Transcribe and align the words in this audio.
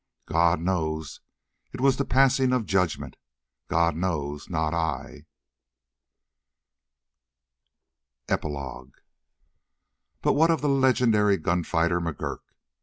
God 0.25 0.59
knows..." 0.59 1.21
It 1.73 1.79
was 1.79 1.97
the 1.97 2.05
passing 2.05 2.53
of 2.53 2.65
Judgment. 2.65 3.17
"God 3.67 3.95
knows...not 3.95 4.73
I." 4.73 5.27
Epilogue 8.27 8.95
But 10.23 10.33
what 10.33 10.49
of 10.49 10.61
the 10.61 10.69
legendary 10.69 11.37
gunfighter, 11.37 12.01
McGurk? 12.01 12.39